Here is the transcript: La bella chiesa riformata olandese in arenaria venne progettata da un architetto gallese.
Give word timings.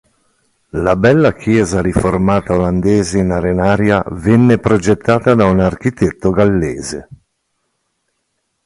La 0.85 0.95
bella 0.95 1.31
chiesa 1.31 1.79
riformata 1.79 2.55
olandese 2.55 3.19
in 3.19 3.29
arenaria 3.29 4.03
venne 4.07 4.57
progettata 4.57 5.35
da 5.35 5.45
un 5.45 5.59
architetto 5.59 6.31
gallese. 6.31 7.07